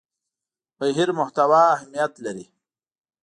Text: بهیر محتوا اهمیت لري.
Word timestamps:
بهیر 0.77 1.09
محتوا 1.19 1.61
اهمیت 1.75 2.13
لري. 2.25 2.45